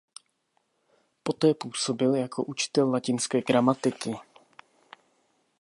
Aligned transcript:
Poté 1.23 1.53
působil 1.55 2.15
jako 2.15 2.43
učitel 2.43 2.89
latinské 2.91 3.41
gramatiky. 3.41 4.15